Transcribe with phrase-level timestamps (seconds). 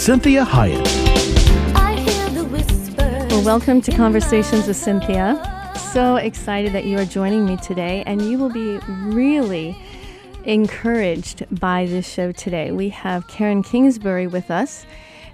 [0.00, 0.82] Cynthia Hiett.
[3.28, 5.70] Well, welcome to Conversations with Cynthia.
[5.92, 9.76] So excited that you are joining me today, and you will be really
[10.44, 12.70] encouraged by this show today.
[12.70, 14.86] We have Karen Kingsbury with us.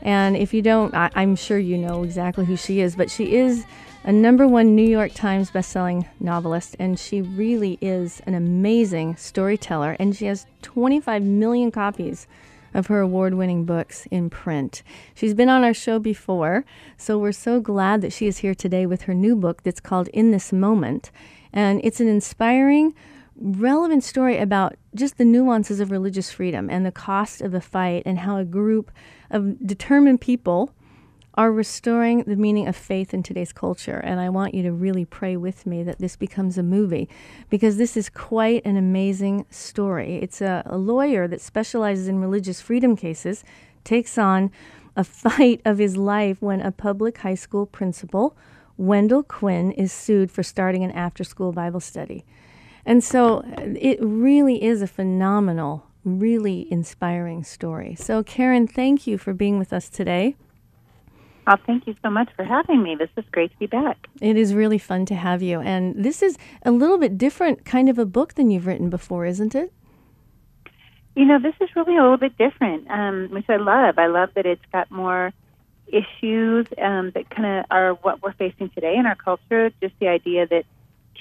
[0.02, 3.36] And if you don't, I, am sure you know exactly who she is, but she
[3.36, 3.64] is
[4.02, 9.94] a number one New York Times bestselling novelist, and she really is an amazing storyteller.
[10.00, 12.26] And she has 25 million copies
[12.76, 14.82] of her award winning books in print.
[15.14, 16.64] She's been on our show before,
[16.98, 20.08] so we're so glad that she is here today with her new book that's called
[20.08, 21.10] In This Moment.
[21.52, 22.94] And it's an inspiring,
[23.34, 28.02] relevant story about just the nuances of religious freedom and the cost of the fight
[28.04, 28.90] and how a group
[29.30, 30.70] of determined people
[31.36, 33.98] are restoring the meaning of faith in today's culture.
[33.98, 37.08] And I want you to really pray with me that this becomes a movie
[37.50, 40.16] because this is quite an amazing story.
[40.16, 43.44] It's a, a lawyer that specializes in religious freedom cases,
[43.84, 44.50] takes on
[44.96, 48.34] a fight of his life when a public high school principal,
[48.78, 52.24] Wendell Quinn, is sued for starting an after school Bible study.
[52.86, 57.94] And so uh, it really is a phenomenal, really inspiring story.
[57.96, 60.36] So, Karen, thank you for being with us today.
[61.48, 62.96] Oh, thank you so much for having me.
[62.96, 64.08] This is great to be back.
[64.20, 65.60] It is really fun to have you.
[65.60, 69.26] And this is a little bit different kind of a book than you've written before,
[69.26, 69.72] isn't it?
[71.14, 73.98] You know, this is really a little bit different, um, which I love.
[73.98, 75.32] I love that it's got more
[75.86, 79.70] issues um, that kind of are what we're facing today in our culture.
[79.80, 80.64] Just the idea that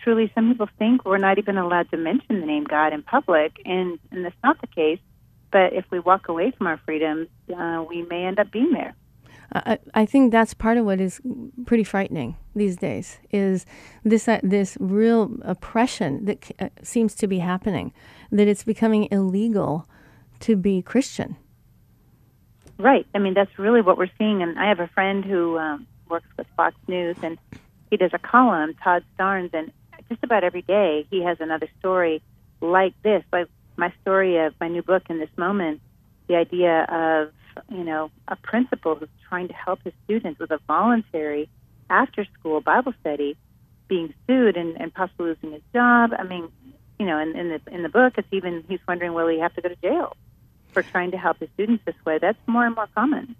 [0.03, 3.61] truly some people think we're not even allowed to mention the name God in public,
[3.63, 4.99] and, and that's not the case.
[5.51, 8.95] But if we walk away from our freedoms, uh, we may end up being there.
[9.53, 11.21] I, I think that's part of what is
[11.65, 13.65] pretty frightening these days is
[14.03, 17.93] this uh, this real oppression that uh, seems to be happening,
[18.31, 19.87] that it's becoming illegal
[20.41, 21.37] to be Christian.
[22.77, 23.05] Right.
[23.15, 24.41] I mean, that's really what we're seeing.
[24.41, 27.37] And I have a friend who um, works with Fox News, and
[27.89, 29.71] he does a column, Todd Starnes, and
[30.09, 32.21] just about every day he has another story
[32.61, 35.81] like this, like my story of my new book in this moment.
[36.27, 37.31] The idea of
[37.69, 41.49] you know, a principal who's trying to help his students with a voluntary
[41.89, 43.37] after school Bible study
[43.87, 46.11] being sued and, and possibly losing his job.
[46.17, 46.49] I mean,
[46.99, 49.53] you know, in, in the in the book, it's even he's wondering will he have
[49.55, 50.15] to go to jail
[50.71, 52.17] for trying to help his students this way.
[52.17, 53.35] That's more and more common.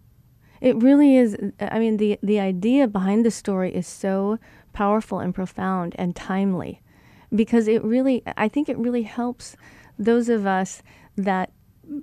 [0.62, 1.38] It really is.
[1.59, 4.40] I mean, the the idea behind the story is so
[4.74, 6.81] powerful and profound and timely,
[7.34, 9.56] because it really, I think, it really helps
[9.98, 10.84] those of us
[11.16, 11.52] that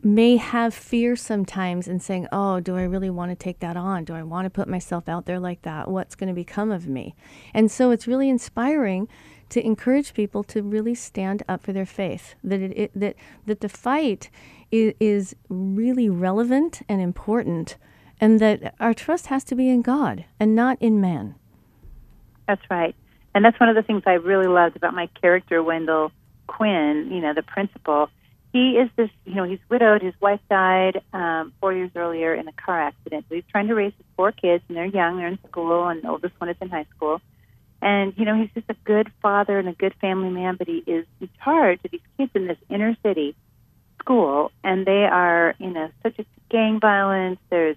[0.03, 4.05] may have fear sometimes in saying, Oh, do I really want to take that on?
[4.05, 5.89] Do I want to put myself out there like that?
[5.89, 7.15] What's going to become of me?
[7.55, 9.09] And so it's really inspiring
[9.51, 13.61] to encourage people to really stand up for their faith, that, it, it that, that
[13.61, 14.31] the fight
[14.71, 17.77] is, is really relevant and important,
[18.21, 21.35] and that our trust has to be in God and not in man.
[22.49, 22.95] That's right.
[23.35, 26.13] And that's one of the things I really loved about my character, Wendell
[26.47, 28.09] Quinn, you know, the principal
[28.53, 30.03] he is this, you know, he's widowed.
[30.03, 33.25] His wife died um, four years earlier in a car accident.
[33.29, 35.17] So he's trying to raise his four kids, and they're young.
[35.17, 37.21] They're in school, and the oldest one is in high school.
[37.81, 40.57] And you know, he's just a good father and a good family man.
[40.57, 43.35] But he is in charge of these kids in this inner city
[44.01, 47.41] school, and they are, you know, such a gang violence.
[47.49, 47.77] There's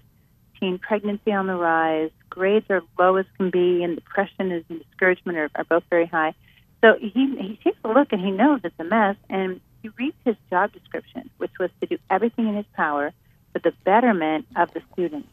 [0.60, 2.10] teen pregnancy on the rise.
[2.28, 6.34] Grades are low as can be, and depression and discouragement are, are both very high.
[6.82, 7.08] So he
[7.40, 10.72] he takes a look and he knows it's a mess, and he reads his job
[10.72, 13.12] description, which was to do everything in his power
[13.52, 15.28] for the betterment of the students.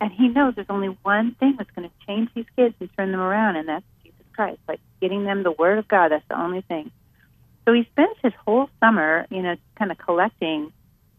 [0.00, 3.12] And he knows there's only one thing that's going to change these kids and turn
[3.12, 4.58] them around, and that's Jesus Christ.
[4.66, 6.90] Like getting them the Word of God, that's the only thing.
[7.64, 10.72] So he spends his whole summer, you know, kind of collecting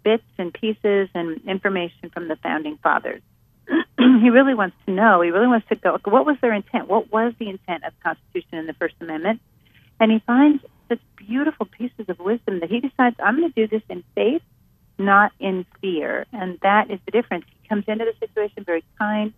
[0.04, 3.22] bits and pieces and information from the founding fathers.
[3.98, 5.22] he really wants to know.
[5.22, 5.98] He really wants to go.
[6.04, 6.90] What was their intent?
[6.90, 9.40] What was the intent of the Constitution and the First Amendment?
[10.00, 10.62] And he finds
[11.28, 14.42] beautiful pieces of wisdom that he decides, I'm going to do this in faith,
[14.98, 16.26] not in fear.
[16.32, 17.46] And that is the difference.
[17.62, 19.34] He comes into the situation very kind,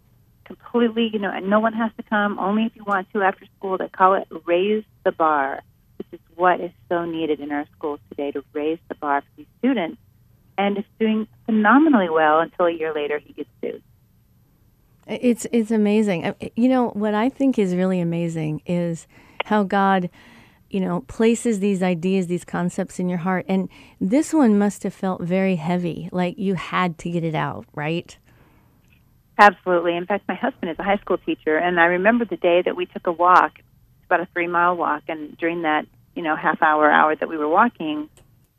[0.45, 3.45] completely, you know, and no one has to come, only if you want to after
[3.57, 3.77] school.
[3.77, 5.61] They call it raise the bar,
[5.97, 9.27] which is what is so needed in our schools today to raise the bar for
[9.37, 9.97] these students
[10.57, 13.81] and is doing phenomenally well until a year later he gets sued.
[15.07, 16.33] It's it's amazing.
[16.55, 19.07] You know what I think is really amazing is
[19.45, 20.09] how God,
[20.75, 23.69] you know, places these ideas, these concepts in your heart, and
[24.01, 28.17] this one must have felt very heavy, like you had to get it out, right?
[29.39, 29.95] Absolutely.
[29.95, 32.75] In fact, my husband is a high school teacher, and I remember the day that
[32.75, 36.35] we took a walk, it's about a three mile walk, and during that, you know,
[36.35, 38.09] half hour, hour that we were walking,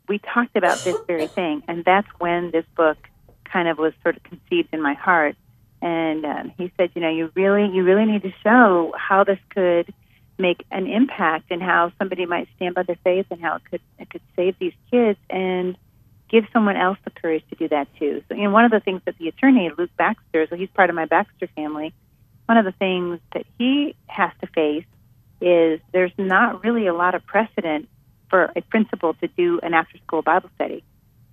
[0.09, 2.97] we talked about this very thing, and that's when this book
[3.45, 5.37] kind of was sort of conceived in my heart
[5.83, 9.39] and um, he said, you know, you really, you really need to show how this
[9.51, 9.93] could
[10.39, 13.81] make an impact and how somebody might stand by their faith and how it could
[13.99, 15.77] it could save these kids and
[16.29, 18.23] give someone else the courage to do that too.
[18.29, 20.91] So, you know, one of the things that the attorney Luke Baxter, so he's part
[20.91, 21.95] of my Baxter family,
[22.47, 24.85] one of the things that he has to face
[25.41, 27.89] is there's not really a lot of precedent
[28.29, 30.83] for a principal to do an after school Bible study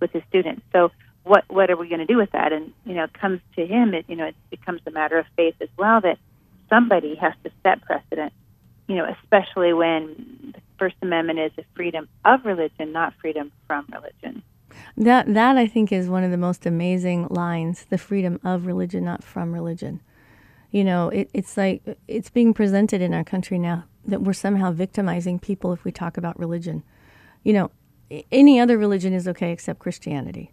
[0.00, 0.62] with his students.
[0.72, 0.92] So
[1.24, 2.52] what what are we going to do with that?
[2.52, 3.94] And you know, it comes to him.
[3.94, 6.18] It you know, it becomes a matter of faith as well that
[6.68, 8.32] somebody has to set precedent.
[8.86, 13.86] You know, especially when the First Amendment is a freedom of religion, not freedom from
[13.92, 14.42] religion.
[14.96, 19.04] That that I think is one of the most amazing lines: the freedom of religion,
[19.04, 20.00] not from religion.
[20.70, 24.72] You know, it, it's like it's being presented in our country now that we're somehow
[24.72, 26.82] victimizing people if we talk about religion.
[27.42, 27.70] You know,
[28.30, 30.52] any other religion is okay except Christianity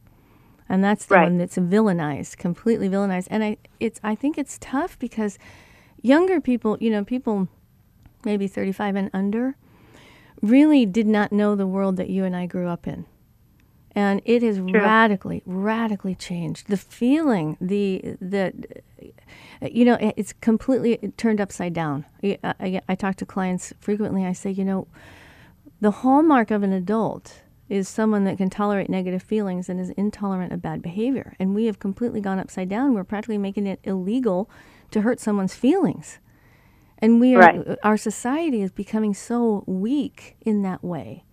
[0.71, 1.23] and that's the right.
[1.23, 3.27] one that's villainized, completely villainized.
[3.29, 5.37] And I, it's, I think it's tough because
[6.01, 7.49] younger people, you know, people
[8.25, 9.55] maybe 35 and under,
[10.41, 13.05] really did not know the world that you and I grew up in.
[13.93, 14.73] And it has True.
[14.73, 16.67] radically, radically changed.
[16.67, 18.53] The feeling, the the,
[19.61, 22.05] you know, it's completely turned upside down.
[22.23, 24.25] I, I, I talk to clients frequently.
[24.25, 24.87] I say, you know,
[25.81, 30.51] the hallmark of an adult is someone that can tolerate negative feelings and is intolerant
[30.53, 31.35] of bad behavior.
[31.39, 32.93] And we have completely gone upside down.
[32.93, 34.49] We're practically making it illegal
[34.91, 36.19] to hurt someone's feelings.
[37.01, 37.77] And we are, right.
[37.83, 41.23] our society is becoming so weak in that way.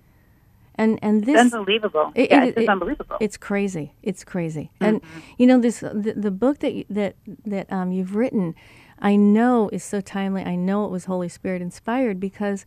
[0.77, 2.13] And and this it's unbelievable.
[2.15, 3.17] It, yeah, it, it's it, unbelievable.
[3.21, 3.95] It's crazy.
[4.03, 4.71] It's crazy.
[4.81, 4.85] Mm-hmm.
[4.85, 5.01] And
[5.37, 8.55] you know this the, the book that that that um, you've written,
[9.01, 10.45] I know is so timely.
[10.45, 12.65] I know it was Holy Spirit inspired because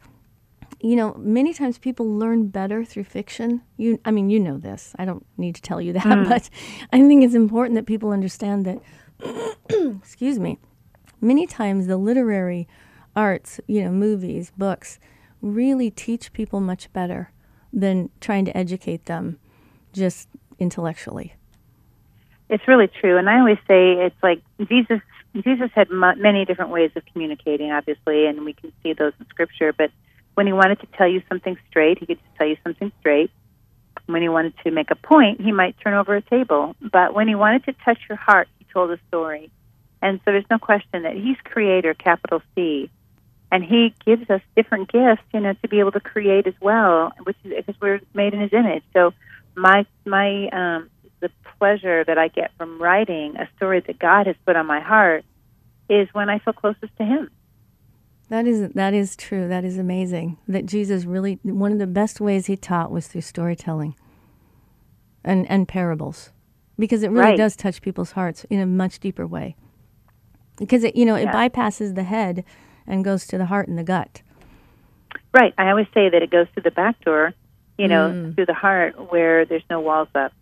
[0.83, 3.61] you know, many times people learn better through fiction.
[3.77, 4.95] You, I mean, you know this.
[4.97, 6.27] I don't need to tell you that, mm.
[6.27, 6.49] but
[6.91, 8.81] I think it's important that people understand that.
[10.01, 10.57] excuse me.
[11.19, 12.67] Many times the literary
[13.15, 14.99] arts, you know, movies, books,
[15.41, 17.31] really teach people much better
[17.73, 19.39] than trying to educate them
[19.93, 20.27] just
[20.59, 21.35] intellectually.
[22.49, 24.99] It's really true, and I always say it's like Jesus.
[25.33, 29.25] Jesus had m- many different ways of communicating, obviously, and we can see those in
[29.27, 29.71] Scripture.
[29.71, 29.89] But
[30.33, 33.31] when he wanted to tell you something straight, he could just tell you something straight.
[34.07, 36.75] When he wanted to make a point, he might turn over a table.
[36.81, 39.49] But when he wanted to touch your heart, he told a story.
[40.01, 42.89] And so there's no question that he's creator, capital C.
[43.51, 47.11] And he gives us different gifts, you know, to be able to create as well,
[47.23, 48.83] which is because we're made in his image.
[48.93, 49.13] So
[49.55, 50.89] my my um
[51.19, 54.79] the pleasure that I get from writing a story that God has put on my
[54.79, 55.25] heart
[55.89, 57.29] is when I feel closest to him.
[58.29, 59.49] That is that is true.
[59.49, 60.37] That is amazing.
[60.47, 63.95] That Jesus really one of the best ways he taught was through storytelling
[65.23, 66.31] and and parables.
[66.79, 67.37] Because it really right.
[67.37, 69.57] does touch people's hearts in a much deeper way.
[70.57, 71.29] Because it you know, yeah.
[71.29, 72.45] it bypasses the head
[72.91, 74.21] and goes to the heart and the gut.
[75.33, 75.53] Right.
[75.57, 77.33] I always say that it goes through the back door,
[77.77, 78.35] you know, mm.
[78.35, 80.33] through the heart where there's no walls up.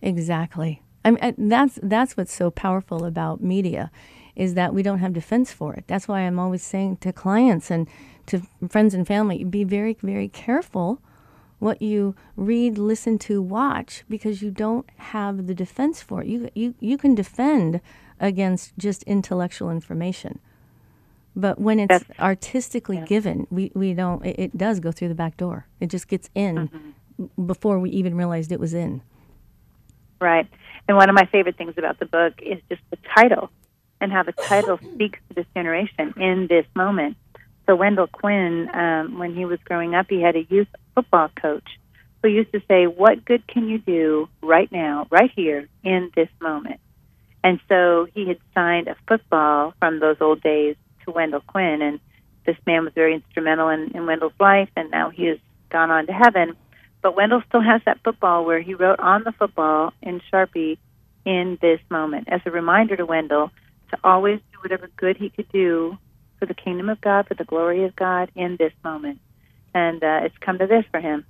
[0.00, 0.82] Exactly.
[1.04, 3.90] I mean, that's that's what's so powerful about media
[4.34, 5.84] is that we don't have defense for it.
[5.86, 7.88] That's why I'm always saying to clients and
[8.26, 11.00] to friends and family, be very, very careful
[11.58, 16.28] what you read, listen to, watch, because you don't have the defense for it.
[16.28, 17.80] You, you, you can defend
[18.20, 20.38] against just intellectual information.
[21.36, 23.04] But when it's That's, artistically yeah.
[23.04, 25.66] given, we, we don't, it, it, does go through the back door.
[25.80, 26.70] It just gets in
[27.18, 27.46] mm-hmm.
[27.46, 29.02] before we even realized it was in.
[30.18, 30.48] Right.
[30.88, 33.50] And one of my favorite things about the book is just the title
[34.00, 37.18] and how the title speaks to this generation in this moment.
[37.66, 41.68] So Wendell Quinn, um, when he was growing up, he had a youth football coach
[42.22, 46.28] who used to say, "What good can you do right now, right here, in this
[46.40, 46.80] moment?"
[47.42, 51.98] And so he had signed a football from those old days to Wendell Quinn, and
[52.44, 55.38] this man was very instrumental in, in Wendell's life, and now he has
[55.70, 56.54] gone on to heaven.
[57.02, 60.78] But Wendell still has that football where he wrote on the football in Sharpie,
[61.24, 63.50] "In this moment," as a reminder to Wendell
[63.90, 65.96] to always do whatever good he could do
[66.38, 69.20] for the kingdom of God, for the glory of God in this moment.
[69.74, 71.24] And uh, it's come to this for him.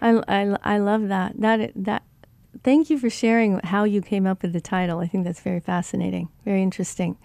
[0.00, 1.40] I, I, I love that.
[1.40, 2.02] That that
[2.62, 5.00] thank you for sharing how you came up with the title.
[5.00, 7.16] I think that's very fascinating, very interesting.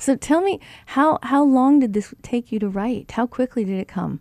[0.00, 3.10] So tell me, how, how long did this take you to write?
[3.10, 4.20] How quickly did it come?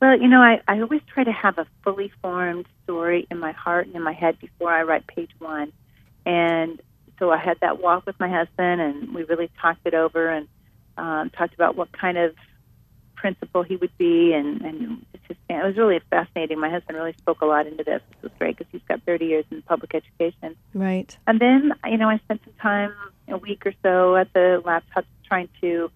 [0.00, 3.52] Well, you know, I, I always try to have a fully formed story in my
[3.52, 5.72] heart and in my head before I write page one.
[6.26, 6.82] And
[7.18, 10.48] so I had that walk with my husband, and we really talked it over and
[10.98, 12.34] um, talked about what kind of
[13.20, 16.58] principal he would be, and and just, it was really fascinating.
[16.58, 18.00] My husband really spoke a lot into this.
[18.10, 20.56] This was great because he's got 30 years in public education.
[20.72, 21.16] Right.
[21.26, 22.94] And then you know I spent some time,
[23.28, 25.90] a week or so, at the laptop trying to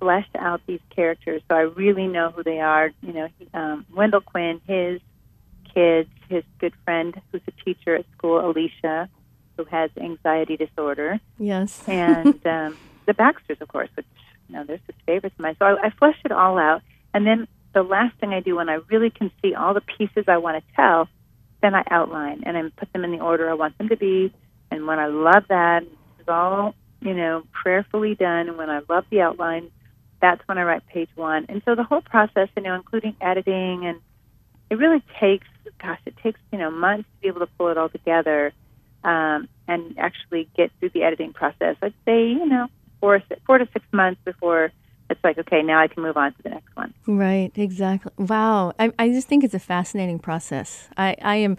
[0.00, 2.90] flesh out these characters so I really know who they are.
[3.00, 5.00] You know, he, um, Wendell Quinn, his
[5.72, 9.08] kids, his good friend who's a teacher at school, Alicia,
[9.56, 11.20] who has anxiety disorder.
[11.38, 11.82] Yes.
[11.88, 12.76] and um,
[13.06, 14.06] the Baxters, of course, which
[14.48, 15.56] you know, they're just favorites of mine.
[15.58, 16.82] So I, I flesh it all out,
[17.12, 20.24] and then the last thing I do when I really can see all the pieces
[20.28, 21.08] I want to tell,
[21.60, 24.32] then I outline and I put them in the order I want them to be.
[24.70, 25.82] And when I love that,
[26.18, 28.48] it's all you know prayerfully done.
[28.48, 29.70] And when I love the outline,
[30.20, 31.46] that's when I write page one.
[31.48, 34.00] And so the whole process, you know, including editing, and
[34.70, 35.46] it really takes,
[35.82, 38.52] gosh, it takes you know months to be able to pull it all together
[39.02, 41.76] um, and actually get through the editing process.
[41.82, 42.68] I'd say, you know,
[43.00, 44.72] four four to six months before
[45.10, 46.94] it's like, okay, now I can move on to the next one.
[47.06, 48.12] Right, exactly.
[48.16, 50.88] Wow, I, I just think it's a fascinating process.
[50.96, 51.58] I, I am,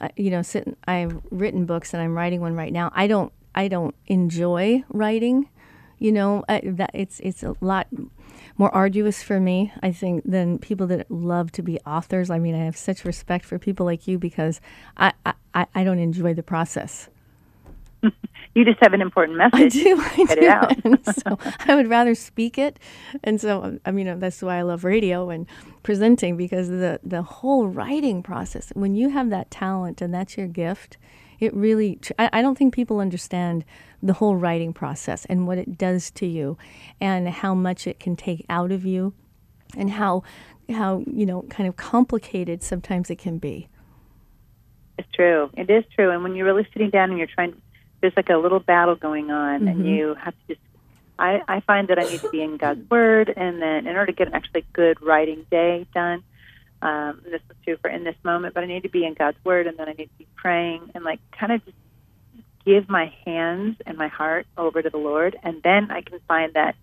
[0.00, 0.76] uh, you know, sitting.
[0.86, 2.90] I've written books and I'm writing one right now.
[2.94, 5.48] I don't, I don't enjoy writing.
[5.98, 7.86] You know, I, that it's it's a lot
[8.58, 12.30] more arduous for me, I think, than people that love to be authors.
[12.30, 14.60] I mean, I have such respect for people like you because
[14.96, 15.12] I,
[15.54, 17.08] I, I don't enjoy the process.
[18.56, 19.76] you just have an important message.
[19.76, 20.00] I do.
[20.00, 20.44] I Get do.
[20.44, 21.14] it out.
[21.22, 22.78] so I would rather speak it,
[23.22, 25.46] and so um, I mean uh, that's why I love radio and
[25.82, 28.72] presenting because the the whole writing process.
[28.74, 30.96] When you have that talent and that's your gift,
[31.38, 32.00] it really.
[32.18, 33.62] I, I don't think people understand
[34.02, 36.56] the whole writing process and what it does to you,
[36.98, 39.12] and how much it can take out of you,
[39.76, 40.22] and how
[40.70, 43.68] how you know kind of complicated sometimes it can be.
[44.98, 45.50] It's true.
[45.58, 46.10] It is true.
[46.10, 47.60] And when you're really sitting down and you're trying
[48.00, 49.68] there's like a little battle going on, mm-hmm.
[49.68, 50.60] and you have to just.
[51.18, 54.06] I, I find that I need to be in God's Word, and then in order
[54.06, 56.22] to get an actually good writing day done,
[56.82, 59.42] um, this is true for in this moment, but I need to be in God's
[59.42, 61.76] Word, and then I need to be praying and like kind of just
[62.66, 66.52] give my hands and my heart over to the Lord, and then I can find
[66.52, 66.76] that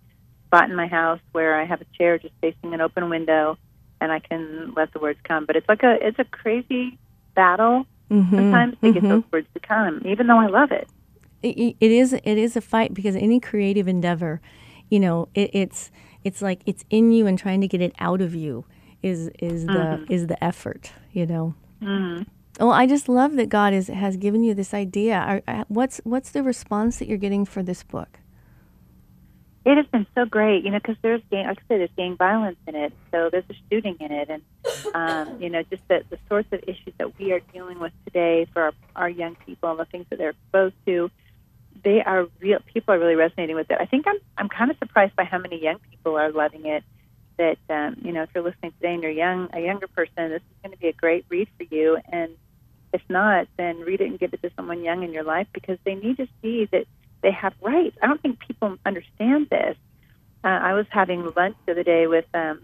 [0.46, 3.56] spot in my house where I have a chair just facing an open window,
[4.00, 5.46] and I can let the words come.
[5.46, 6.98] But it's like a it's a crazy
[7.36, 8.34] battle mm-hmm.
[8.34, 8.92] sometimes to mm-hmm.
[8.94, 10.88] get those words to come, even though I love it
[11.44, 14.40] it, it is it is a fight because any creative endeavor,
[14.90, 15.90] you know, it, it's
[16.24, 18.64] it's like it's in you and trying to get it out of you
[19.02, 20.04] is is mm-hmm.
[20.04, 21.54] the is the effort, you know.
[21.82, 22.22] Mm-hmm.
[22.60, 25.16] Well, I just love that God is has given you this idea.
[25.16, 28.20] Are, uh, what's what's the response that you're getting for this book?
[29.66, 32.16] It has been so great, you know, because there's gang, like I said, there's gang
[32.18, 34.42] violence in it, so there's a shooting in it, and
[34.94, 38.46] um, you know, just the the sorts of issues that we are dealing with today
[38.52, 41.10] for our, our young people and the things that they're exposed to
[41.84, 42.58] they are real.
[42.72, 43.78] People are really resonating with it.
[43.78, 46.82] I think I'm I'm kind of surprised by how many young people are loving it.
[47.36, 50.42] That um, you know, if you're listening today and you're young, a younger person, this
[50.42, 51.98] is going to be a great read for you.
[52.10, 52.30] And
[52.92, 55.78] if not, then read it and give it to someone young in your life because
[55.84, 56.86] they need to see that
[57.22, 57.96] they have rights.
[58.02, 59.76] I don't think people understand this.
[60.44, 62.60] Uh, I was having lunch the other day with um,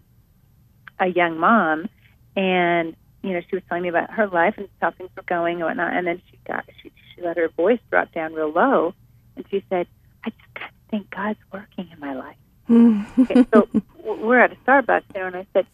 [0.98, 1.88] a young mom,
[2.36, 5.56] and you know, she was telling me about her life and how things were going
[5.56, 5.94] and whatnot.
[5.94, 8.94] And then she got she she let her voice drop down real low,
[9.40, 9.86] and she said,
[10.24, 12.36] I just kind of think God's working in my life.
[12.68, 13.22] Mm-hmm.
[13.22, 13.68] okay, so
[14.04, 15.66] we're at a Starbucks there, and I said,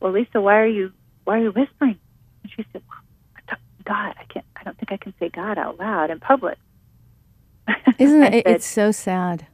[0.00, 0.92] Well, Lisa, why are you
[1.24, 1.98] why are you whispering?
[2.42, 4.46] And she said, well, God, I can't.
[4.56, 6.58] I don't think I can say God out loud in public.
[7.98, 8.32] Isn't it?
[8.32, 9.46] Said, it's so sad.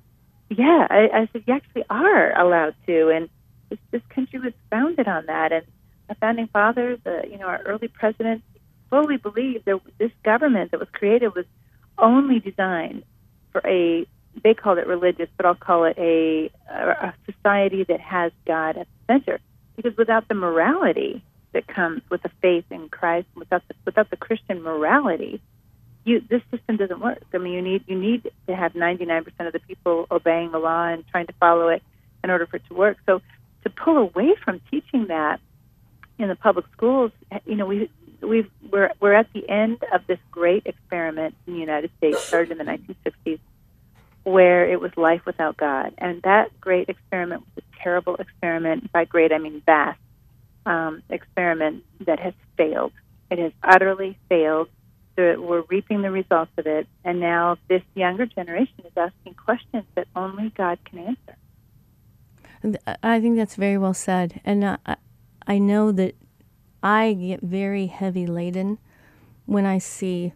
[0.50, 3.28] Yeah, I, I said you actually are allowed to, and
[3.70, 5.52] this, this country was founded on that.
[5.52, 5.64] And
[6.08, 8.44] the founding fathers, you know, our early presidents
[8.90, 11.46] fully believed that this government that was created was
[11.98, 13.04] only designed
[13.64, 14.06] a
[14.42, 18.86] they called it religious, but I'll call it a, a society that has God at
[18.86, 19.40] the center.
[19.76, 24.16] Because without the morality that comes with the faith in Christ, without the, without the
[24.16, 25.40] Christian morality,
[26.04, 27.22] you this system doesn't work.
[27.32, 30.86] I mean, you need you need to have 99% of the people obeying the law
[30.86, 31.82] and trying to follow it
[32.22, 32.98] in order for it to work.
[33.06, 33.20] So
[33.62, 35.40] to pull away from teaching that
[36.18, 37.10] in the public schools,
[37.46, 37.90] you know, we
[38.28, 42.52] we've we're we're at the end of this great experiment in the United States, started
[42.52, 43.38] in the 1960s,
[44.24, 48.90] where it was life without God, and that great experiment was a terrible experiment.
[48.92, 49.98] By great, I mean vast
[50.66, 52.92] um, experiment that has failed.
[53.30, 54.68] It has utterly failed.
[55.16, 59.84] So we're reaping the results of it, and now this younger generation is asking questions
[59.94, 61.36] that only God can answer.
[63.02, 64.96] I think that's very well said, and I,
[65.46, 66.16] I know that
[66.84, 68.78] I get very heavy laden
[69.46, 70.34] when I see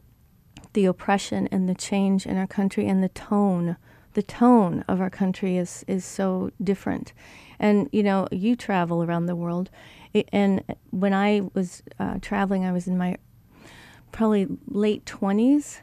[0.72, 3.76] the oppression and the change in our country and the tone.
[4.14, 7.12] The tone of our country is is so different,
[7.60, 9.70] and you know you travel around the world,
[10.32, 13.18] and when I was uh, traveling, I was in my
[14.10, 15.80] probably late 20s.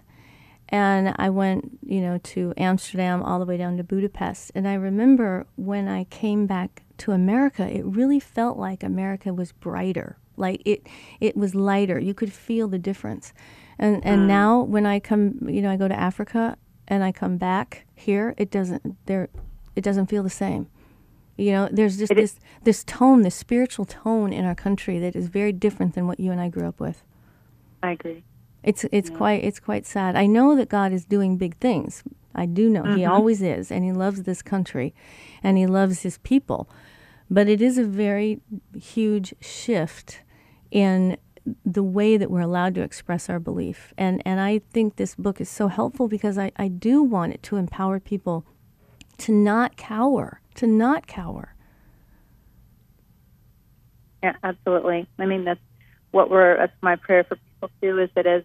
[0.69, 4.51] And I went, you know, to Amsterdam all the way down to Budapest.
[4.55, 9.51] And I remember when I came back to America, it really felt like America was
[9.51, 10.17] brighter.
[10.37, 10.87] Like it,
[11.19, 11.99] it was lighter.
[11.99, 13.33] You could feel the difference.
[13.77, 14.27] And and mm.
[14.27, 18.33] now when I come, you know, I go to Africa and I come back here,
[18.37, 19.29] it doesn't there,
[19.75, 20.67] it doesn't feel the same.
[21.37, 25.27] You know, there's just this this tone, this spiritual tone in our country that is
[25.27, 27.03] very different than what you and I grew up with.
[27.83, 28.23] I agree.
[28.63, 29.17] It's it's yeah.
[29.17, 30.15] quite it's quite sad.
[30.15, 32.03] I know that God is doing big things.
[32.33, 32.97] I do know mm-hmm.
[32.97, 34.93] He always is, and He loves this country,
[35.43, 36.69] and He loves His people.
[37.29, 38.41] But it is a very
[38.75, 40.21] huge shift
[40.71, 41.17] in
[41.65, 43.93] the way that we're allowed to express our belief.
[43.97, 47.43] And and I think this book is so helpful because I, I do want it
[47.43, 48.45] to empower people
[49.19, 51.55] to not cower, to not cower.
[54.23, 55.07] Yeah, absolutely.
[55.19, 55.59] I mean that's
[56.11, 58.43] what we're that's my prayer for people too is that as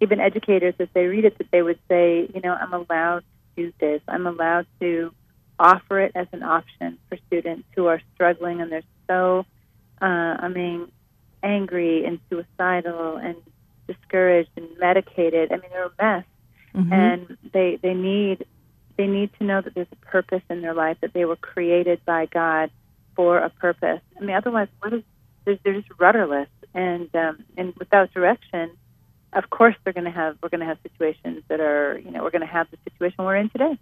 [0.00, 3.62] even educators, as they read it, that they would say, you know, I'm allowed to
[3.62, 4.00] do this.
[4.08, 5.14] I'm allowed to
[5.58, 9.44] offer it as an option for students who are struggling and they're so,
[10.00, 10.04] uh,
[10.40, 10.90] I mean,
[11.42, 13.36] angry and suicidal and
[13.86, 15.52] discouraged and medicated.
[15.52, 16.24] I mean, they're a mess,
[16.74, 16.92] mm-hmm.
[16.92, 18.46] and they they need
[18.96, 22.04] they need to know that there's a purpose in their life that they were created
[22.04, 22.70] by God
[23.16, 24.00] for a purpose.
[24.16, 25.02] I mean, otherwise, what is
[25.44, 28.70] they're, they're just rudderless and um, and without direction.
[29.32, 32.22] Of course, they're going to have we're going to have situations that are you know
[32.22, 33.78] we're going to have the situation we're in today.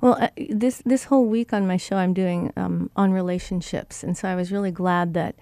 [0.00, 4.16] Well, uh, this this whole week on my show, I'm doing um, on relationships, and
[4.16, 5.36] so I was really glad that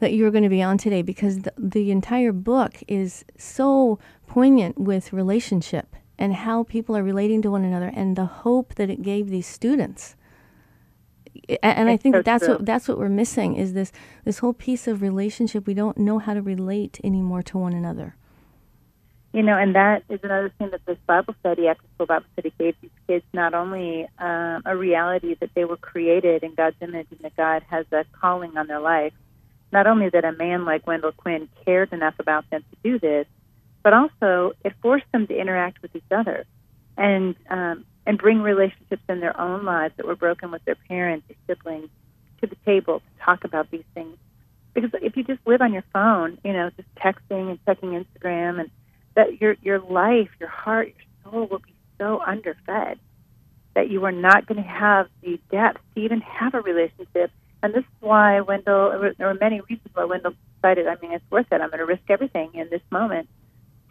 [0.00, 3.98] that you were going to be on today because the, the entire book is so
[4.26, 8.90] poignant with relationship and how people are relating to one another and the hope that
[8.90, 10.14] it gave these students
[11.62, 12.54] and I think so that's true.
[12.54, 13.92] what that's what we're missing is this
[14.24, 15.66] this whole piece of relationship.
[15.66, 18.16] We don't know how to relate anymore to one another.
[19.32, 22.52] You know, and that is another thing that this Bible study, after school Bible study,
[22.58, 27.08] gave these kids not only um, a reality that they were created in God's image
[27.10, 29.12] and that God has a calling on their life,
[29.70, 33.26] not only that a man like Wendell Quinn cared enough about them to do this,
[33.82, 36.46] but also it forced them to interact with each other.
[36.96, 41.26] And um, and bring relationships in their own lives that were broken with their parents
[41.28, 41.90] or siblings
[42.40, 44.16] to the table to talk about these things.
[44.72, 48.60] Because if you just live on your phone, you know, just texting and checking Instagram,
[48.60, 48.70] and
[49.18, 53.00] that your your life, your heart, your soul will be so underfed
[53.74, 57.32] that you are not going to have the depth to even have a relationship.
[57.60, 61.28] And this is why Wendell, there were many reasons why Wendell decided, I mean, it's
[61.32, 61.60] worth it.
[61.60, 63.28] I'm going to risk everything in this moment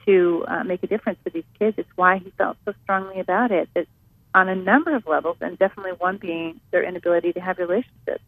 [0.06, 1.76] to uh, make a difference for these kids.
[1.78, 3.68] It's why he felt so strongly about it.
[3.74, 3.88] That
[4.34, 8.24] on a number of levels, and definitely one being their inability to have relationships.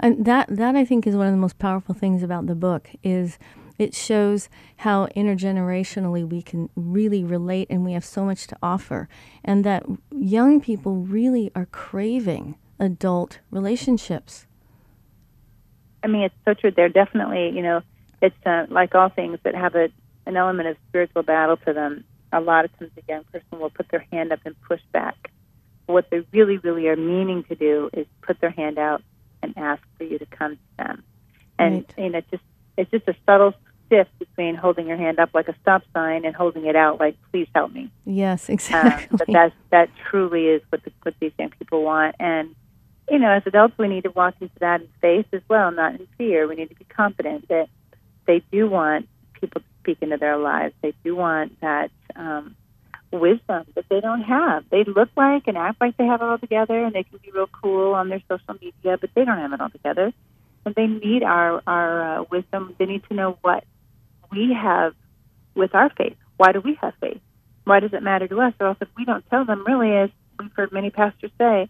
[0.00, 2.90] And that that I think is one of the most powerful things about the book
[3.04, 3.38] is
[3.78, 9.08] it shows how intergenerationally we can really relate and we have so much to offer
[9.44, 14.46] and that young people really are craving adult relationships.
[16.02, 16.70] I mean, it's so true.
[16.70, 17.82] They're definitely, you know,
[18.20, 19.88] it's uh, like all things that have a
[20.26, 23.70] an element of spiritual battle to them a lot of times a young person will
[23.70, 25.30] put their hand up and push back.
[25.86, 29.02] What they really, really are meaning to do is put their hand out
[29.42, 31.04] and ask for you to come to them.
[31.58, 31.94] And right.
[31.96, 32.42] you know, just
[32.76, 33.54] it's just a subtle
[33.90, 37.16] shift between holding your hand up like a stop sign and holding it out like
[37.30, 39.08] "Please help me." Yes, exactly.
[39.10, 42.16] Um, but that that truly is what the, what these young people want.
[42.18, 42.54] And
[43.10, 45.94] you know, as adults, we need to walk into that in faith as well, not
[45.94, 46.46] in fear.
[46.46, 47.68] We need to be confident that
[48.26, 50.74] they do want people to speak into their lives.
[50.82, 52.56] They do want that um,
[53.12, 54.64] wisdom that they don't have.
[54.70, 57.30] They look like and act like they have it all together, and they can be
[57.30, 60.12] real cool on their social media, but they don't have it all together.
[60.66, 62.74] And they need our our uh, wisdom.
[62.78, 63.64] They need to know what
[64.30, 64.94] we have
[65.54, 66.16] with our faith.
[66.36, 67.20] Why do we have faith?
[67.64, 68.54] Why does it matter to us?
[68.60, 71.68] Or else, if we don't tell them, really, as we've heard many pastors say,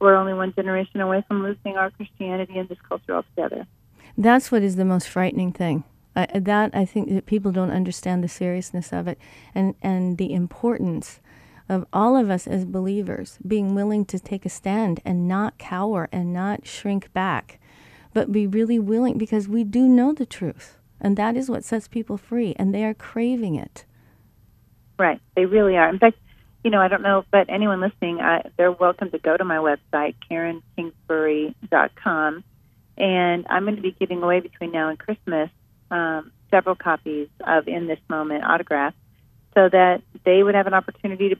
[0.00, 3.66] we're only one generation away from losing our Christianity in this culture altogether.
[4.16, 5.84] That's what is the most frightening thing
[6.16, 9.18] that I think that people don't understand the seriousness of it
[9.54, 11.20] and, and the importance
[11.68, 16.08] of all of us as believers being willing to take a stand and not cower
[16.12, 17.60] and not shrink back,
[18.14, 20.75] but be really willing because we do know the truth.
[21.00, 23.84] And that is what sets people free, and they are craving it.
[24.98, 25.20] Right.
[25.34, 25.88] They really are.
[25.88, 26.16] In fact,
[26.64, 28.18] you know, I don't know, but anyone listening,
[28.56, 32.44] they're welcome to go to my website, KarenKingsbury.com,
[32.96, 35.50] and I'm going to be giving away between now and Christmas
[35.90, 38.94] um, several copies of In This Moment autograph
[39.54, 41.36] so that they would have an opportunity to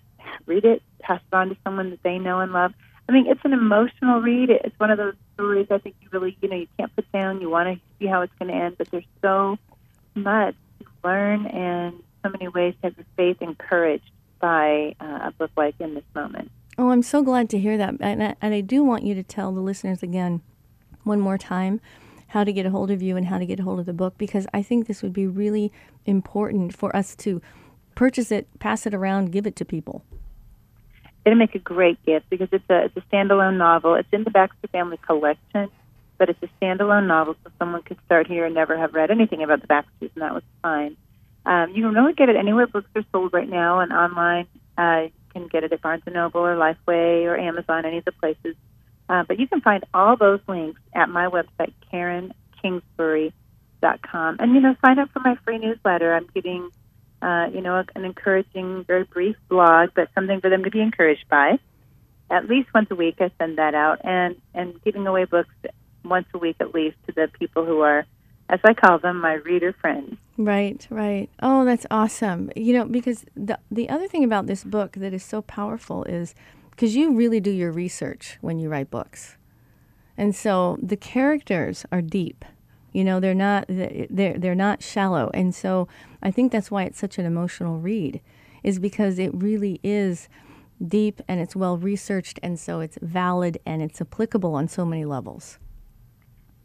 [0.47, 2.73] read it, pass it on to someone that they know and love.
[3.09, 4.51] I mean, it's an emotional read.
[4.51, 7.40] It's one of those stories I think you really, you know, you can't put down.
[7.40, 9.59] You want to see how it's going to end, but there's so
[10.14, 15.35] much to learn and so many ways to have your faith encouraged by uh, a
[15.38, 16.51] book like In This Moment.
[16.79, 17.95] Oh, I'm so glad to hear that.
[18.01, 20.42] And I, and I do want you to tell the listeners again,
[21.05, 21.81] one more time,
[22.29, 23.92] how to get a hold of you and how to get a hold of the
[23.92, 25.73] book, because I think this would be really
[26.05, 27.40] important for us to
[27.95, 30.05] purchase it, pass it around, give it to people.
[31.27, 33.97] It'll make a great gift because it's a it's a standalone novel.
[33.97, 35.69] It's in the Baxter Family Collection,
[36.19, 39.43] but it's a standalone novel, so someone could start here and never have read anything
[39.43, 40.97] about the Baxters, and that was fine.
[41.45, 44.47] Um, you can really get it anywhere books are sold right now, and online.
[44.79, 48.05] Uh, you can get it at Barnes and Noble or Lifeway or Amazon, any of
[48.05, 48.55] the places.
[49.09, 54.37] Uh, but you can find all those links at my website, KarenKingsbury.com.
[54.39, 56.15] And you know, sign up for my free newsletter.
[56.15, 56.71] I'm giving
[57.22, 61.29] uh, you know, an encouraging, very brief blog, but something for them to be encouraged
[61.29, 61.59] by.
[62.31, 65.55] At least once a week, I send that out, and and giving away books
[66.05, 68.05] once a week at least to the people who are,
[68.48, 70.16] as I call them, my reader friends.
[70.37, 71.29] Right, right.
[71.40, 72.50] Oh, that's awesome.
[72.57, 76.35] You know, because the the other thing about this book that is so powerful is
[76.70, 79.37] because you really do your research when you write books,
[80.18, 82.44] and so the characters are deep
[82.96, 85.87] you know, they're not they're they're not shallow, and so
[86.22, 88.22] I think that's why it's such an emotional read,
[88.64, 90.30] is because it really is
[90.82, 95.04] deep and it's well researched, and so it's valid and it's applicable on so many
[95.04, 95.59] levels.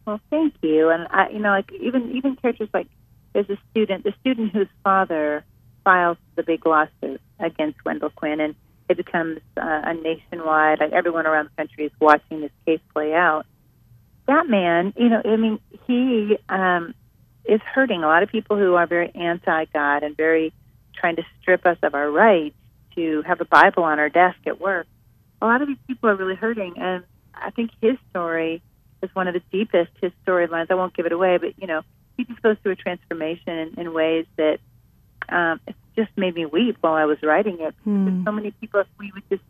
[0.08, 0.90] Well, thank you.
[0.90, 2.88] And I, you know, like even even characters like
[3.34, 5.44] there's a student, the student whose father
[5.84, 8.56] files the big lawsuit against Wendell Quinn, and
[8.88, 10.80] it becomes uh, a nationwide.
[10.80, 13.46] Like everyone around the country is watching this case play out
[14.28, 15.60] that man, you know, I mean,
[15.92, 16.94] he um,
[17.46, 20.54] is hurting a lot of people who are very anti God and very
[20.96, 22.56] trying to strip us of our rights
[22.96, 24.88] to have a Bible on our desk at work.
[25.42, 28.62] A lot of these people are really hurting, and I think his story
[29.02, 30.68] is one of the deepest his storylines.
[30.70, 31.82] I won't give it away, but you know,
[32.18, 34.60] he just goes through a transformation in, in ways that
[35.30, 37.74] um, it just made me weep while I was writing it.
[37.84, 38.24] Hmm.
[38.24, 39.44] So many people, if we would just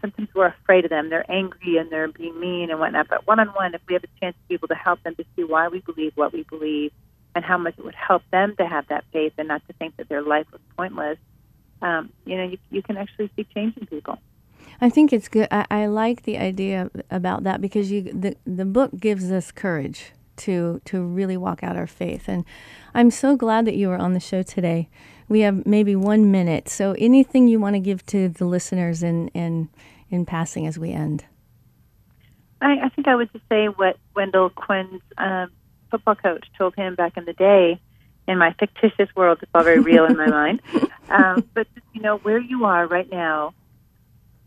[0.00, 1.10] sometimes we're afraid of them.
[1.10, 3.08] They're angry and they're being mean and whatnot.
[3.08, 5.14] But one on one, if we have a chance to be able to help them
[5.16, 6.92] to see why we believe what we believe
[7.34, 9.96] and how much it would help them to have that faith and not to think
[9.96, 11.18] that their life was pointless,
[11.82, 14.18] um, you know, you, you can actually see change in people.
[14.80, 15.48] I think it's good.
[15.50, 20.12] I, I like the idea about that because you the the book gives us courage
[20.38, 22.28] to to really walk out our faith.
[22.28, 22.44] And
[22.94, 24.88] I'm so glad that you were on the show today.
[25.28, 26.68] We have maybe one minute.
[26.68, 29.68] So anything you want to give to the listeners in in,
[30.10, 31.24] in passing as we end?
[32.60, 35.50] I, I think I would just say what Wendell Quinn's um,
[35.90, 37.80] football coach told him back in the day.
[38.26, 40.60] In my fictitious world, it's all very real in my mind.
[41.08, 43.54] Um, but just, you know, where you are right now,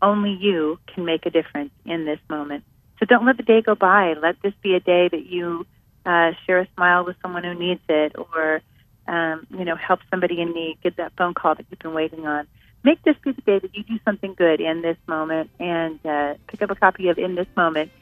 [0.00, 2.64] only you can make a difference in this moment.
[2.98, 4.14] So don't let the day go by.
[4.14, 5.66] Let this be a day that you
[6.06, 8.60] uh, share a smile with someone who needs it, or
[9.06, 12.26] um, you know, help somebody in need, get that phone call that you've been waiting
[12.26, 12.46] on.
[12.84, 16.34] Make this be the day that you do something good in this moment, and uh,
[16.48, 17.92] pick up a copy of In This Moment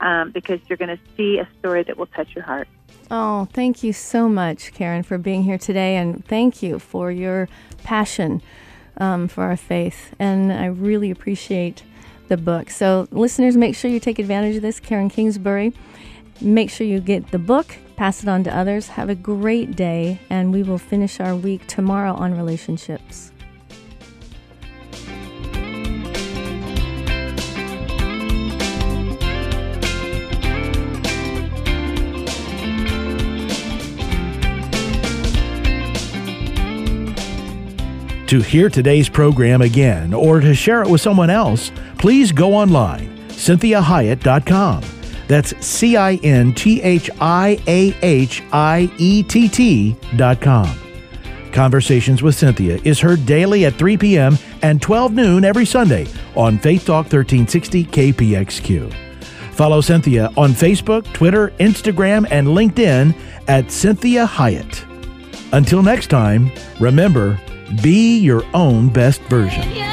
[0.00, 2.68] um, because you're going to see a story that will touch your heart.
[3.10, 7.48] Oh, thank you so much, Karen, for being here today, and thank you for your
[7.82, 8.40] passion
[8.98, 10.14] um, for our faith.
[10.20, 11.82] And I really appreciate
[12.28, 12.70] the book.
[12.70, 14.78] So, listeners, make sure you take advantage of this.
[14.78, 15.72] Karen Kingsbury
[16.40, 18.88] Make sure you get the book, pass it on to others.
[18.88, 23.30] Have a great day, and we will finish our week tomorrow on relationships.
[38.28, 43.14] To hear today's program again or to share it with someone else, please go online,
[43.28, 44.99] cynthiahiett.com.
[45.30, 50.76] That's C I N T H I A H I E T T dot com.
[51.52, 54.36] Conversations with Cynthia is heard daily at 3 p.m.
[54.62, 58.92] and 12 noon every Sunday on Faith Talk 1360 KPXQ.
[59.52, 63.16] Follow Cynthia on Facebook, Twitter, Instagram, and LinkedIn
[63.46, 64.84] at Cynthia Hiett.
[65.52, 67.40] Until next time, remember,
[67.84, 69.89] be your own best version.